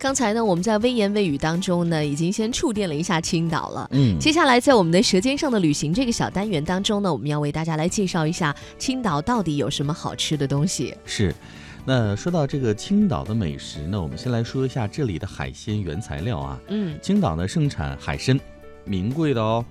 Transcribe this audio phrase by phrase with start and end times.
[0.00, 3.86] 刚才呢，我们在微言微语当中呢，已经先触电了一下青岛了。
[3.92, 10.96] 嗯，接下来在我们的《舌尖上的旅行》这个小单元当中呢，我们要为大家来介绍一下青岛到底有什么好吃的东西。
[11.04, 11.34] 是。
[11.84, 16.58] 那说到这个青岛的美食呢，我们先来说一下这里的海鲜原材料啊。
[16.68, 18.40] 嗯青岛呢盛产海参，
[18.86, 19.62] 名贵的哦，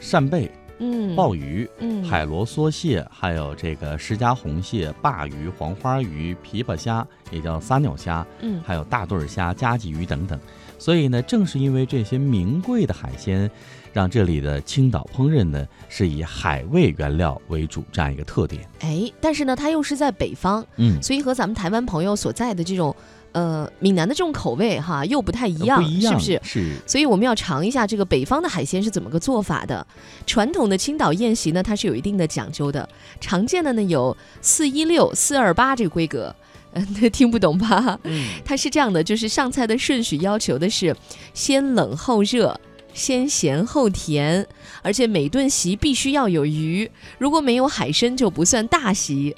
[0.00, 10.38] 扇贝、嗯，鲍鱼、嗯海螺梭蟹，还有这个石家红蟹、鲅鱼、黄花鱼、琵琶虾，也叫撒尿虾，嗯还有大对儿虾、加鲫鱼等等。
[10.78, 13.50] 所以呢，正是因为这些名贵的海鲜，
[13.94, 18.68] 让这里的青岛烹饪呢是以海味原料为主这样一个特点。
[18.80, 22.94] 哎，但是呢，它又是在北方，嗯，所以和咱们台湾朋友所在的这种
[23.36, 26.40] 呃闽南的这种口味哈又不太一样，不一样是不是？
[26.42, 29.86] 是，所以我们要尝一下这个北方的海鲜是怎么个做法的。
[30.26, 32.88] 传统的青岛宴席呢，它是有一定的讲究的，
[33.20, 36.34] 常见的呢有四一六、四二八这个规格。
[36.72, 37.98] 嗯， 听不懂吧？
[38.04, 40.96] 嗯，它是这样的，就是上菜的顺序要求的是
[41.34, 42.58] 先冷后热。
[42.94, 44.46] 先咸后甜，
[44.80, 49.36] 而且每顿席必须要有鱼，如果没有海参就不算大席。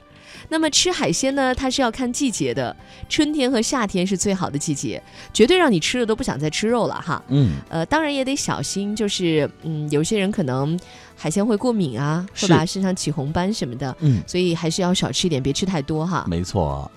[0.48, 2.74] 那么吃海鲜呢，它是要看季节的，
[3.08, 7.22] 春天和夏天是最好的季节，绝对让你吃了都不想再吃肉了哈。
[7.28, 10.78] 嗯，呃，当然也得小心，就是嗯，有些人可能
[11.16, 16.24] 海鲜会过敏啊，会是吧，身上起红斑什么的，嗯，所以还是要少吃一点，别吃太多哈。
[16.28, 16.90] 没错。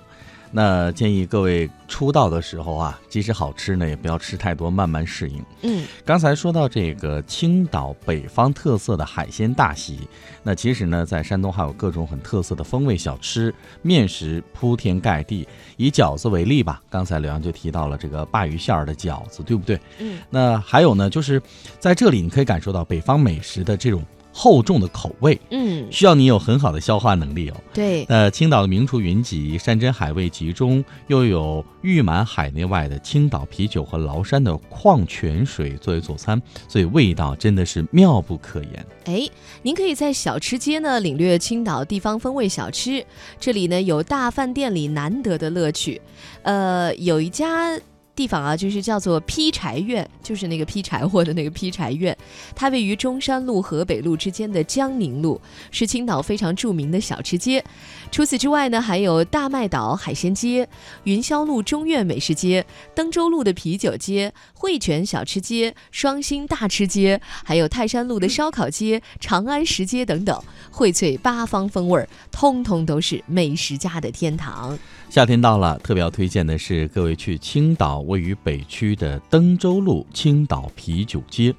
[0.51, 5.43] 那建议各位出道的时候啊，即使好吃呢，也不要吃太多，慢慢适应。
[5.61, 9.99] 嗯刚才说到这个青岛北方特色的海鲜大席，
[10.43, 15.47] 那其实呢，在山东还有各种很特色的风味小吃，面食铺天盖地。
[15.77, 19.79] 以饺子为例吧，刚才刘洋就提到了这个鲅鱼馅儿的饺子，对不对？
[19.99, 21.41] 嗯那还有呢，就是
[21.79, 27.55] 在这里你可以感受到北方美食的这种厚重的口味，嗯，需要你有很好的消化能力哦。
[27.73, 38.85] 对，那青岛的名厨云集，山珍海味集中，又有誉满海内外的青岛啤酒和崂山的矿泉水作为佐餐，所以味道真的是妙不可言。
[39.05, 39.27] 哎，
[39.61, 43.05] 您可以在小吃街呢领略青岛地方风味小吃，
[43.39, 46.01] 这里呢有大饭店里难得的乐趣。
[46.43, 47.77] 呃，有一家
[48.15, 52.15] 地方啊，就是叫做劈柴院，就是那个劈柴火的那个劈柴院，
[52.55, 55.39] 它位于中山路、河北路之间的江宁路，
[55.71, 57.63] 是青岛非常著名的小吃街。
[58.11, 60.67] 除此之外呢，还有大麦岛海鲜街、
[61.05, 74.77] 云霄路中院美食街、登州路的啤酒街、汇泉小吃街、双星大吃街，还有泰山路的烧烤街、长安食街等等，荟萃八方风味，通通都是美食家的天堂。
[75.09, 81.53] 夏天到了，特别要推荐的是各位去青岛位于北区的登州路青岛啤酒街。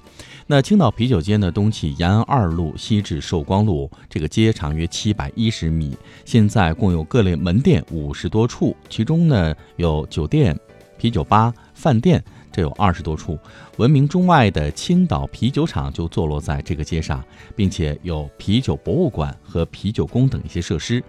[0.47, 10.59] 那青岛啤酒街呢，东起延安二路，西至寿光路，这个街长约七百一十米，现在共有各类门店五十多处，其中呢有酒店、
[10.99, 12.23] 啤酒吧、饭店。
[12.55, 13.39] 这有二十多处，
[13.79, 17.25] 闻名中外的青岛啤酒厂就坐落在这个街上，
[17.57, 21.03] 并且有啤酒博物馆和啤酒宫等一些设施。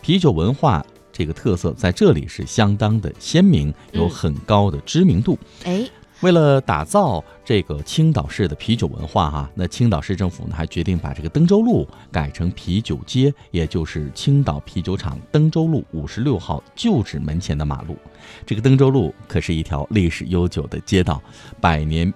[0.00, 0.82] 啤酒文化
[1.16, 5.38] 这个特色在这里是相当的鲜明，有嗯很高的知名度。
[5.64, 5.88] 哎，
[6.20, 17.96] 为了打造这个青岛市的啤酒文化哈、那青岛市政府呢还决定把这个登州路改成啤酒街，也就是青岛啤酒厂登州路五十六号旧址门前的马路。
[18.44, 21.22] 这个登州路可是一条历史悠久的街道，
[21.62, 22.12] 百年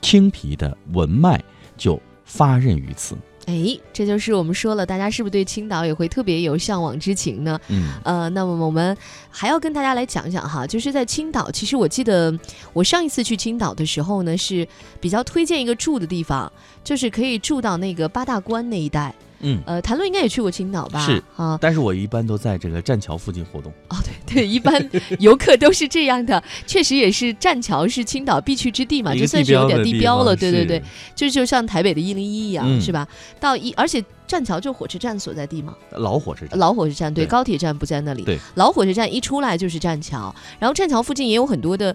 [0.00, 1.40] 青啤的文脉
[1.76, 3.16] 就发轫于此。
[3.46, 7.60] 哎，这就是我们说了，大家是不是对青岛也会特别有向往之情呢？
[7.68, 8.96] 嗯，呃，那么我们
[9.30, 12.32] 还要跟大家来讲讲哈，就是在青岛，其实我记得
[12.72, 14.66] 我上一次去青岛的时候呢，是
[15.00, 16.50] 比较推荐一个住的地方，
[16.84, 19.12] 就是可以住到那个八大关那一带。
[19.42, 21.04] 嗯，呃，谭论应该也去过青岛吧？
[21.04, 23.70] 是啊，但是我一般都在这个栈桥附近活动。
[23.88, 33.06] 哦，对 对，一般游客都是这样的， 确实也是栈桥是青岛必去之地嘛，就算是有点地地标了，对对对是，就就像台北的一零一一样，嗯是吧？
[33.38, 36.58] 到一，而且栈桥就火车站所在地嘛，老火车站。
[36.58, 38.22] 老火车站对，对高铁站不在那里。
[38.22, 41.94] 对，老火车站一出来就是栈桥，然后栈桥附近也有很多的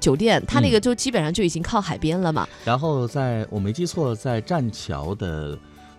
[0.00, 2.48] 酒店，它那嗯个就基本上就已经靠海边了嘛。
[2.64, 5.58] 然后在我没记错，在栈桥的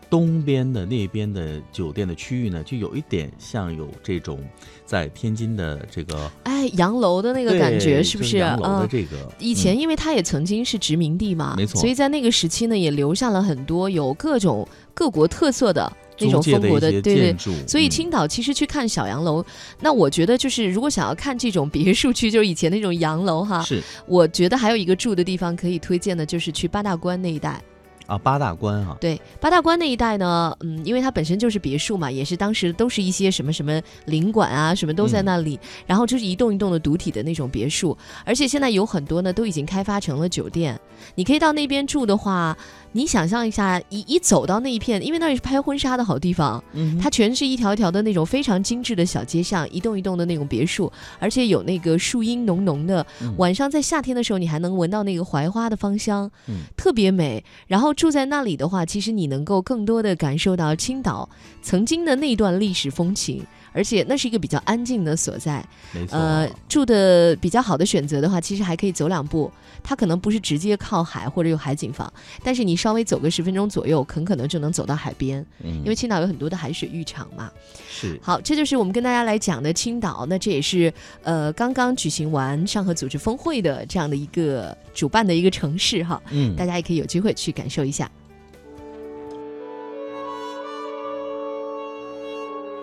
[0.09, 4.39] 东边的那边的酒店的区域呢，就有一点像有这种
[4.85, 8.23] 在天津的这个哎，洋楼的那个感觉是不？
[8.23, 8.87] 是洋楼的嗯。
[8.89, 17.35] 这个，以前，因为它也曾经是殖民地嘛，没错所以在那个时期呢，也留下了很多有各种各国特色的那种风格的，建。
[17.35, 19.43] 筑，所以嗯青岛其实去看小洋楼，
[19.81, 27.61] 那我觉得就是如果想要看这种别墅区，就是以前那种洋楼哈，是我觉得还有一个住的地方可以推荐的，就是去八大关那一带。
[28.05, 40.79] 啊，八大关哈，对，八大关那一带呢，嗯，因为它本身就是别墅嘛，也是当时都是一些什么什么领馆啊，什么都在那里，然后就是一栋一栋的独体的那种别墅，而且现在有很多呢都已经开发成了酒店，
[41.15, 42.57] 你可以到那边住的话，
[42.91, 57.43] 你想象一下，一一走到那一片，因为那里是拍婚纱的好地方，嗯它全是一条一条的那种非常精致的小街巷，一栋一栋的那种别墅，而且有那个树荫浓浓的，嗯晚上在夏天的时候，你还能闻到那个槐花的芳香，嗯特别美。
[57.67, 61.29] 然后住在那里的话，其实你能够更多的感受到青岛
[61.61, 65.63] 曾经的那段历史风情，而且那是一个比较安静的所在。
[65.91, 69.51] 没错，呃，住的比较好的选择的话，其实还可以走两步。
[69.83, 72.11] 它可能不是直接靠海或者有海景房，
[72.43, 77.51] 但是你稍微走个十分钟左右，很可能就能走到海边，嗯因为青岛有很多的海水浴场嘛。
[77.87, 80.25] 是好，这就是我们跟大家来讲的青岛。
[80.27, 80.91] 那这也是
[81.21, 88.09] 呃刚刚举行完上合组织峰会的这样的一个主办的一个城市哈，嗯大家也可以有机会去感受一下。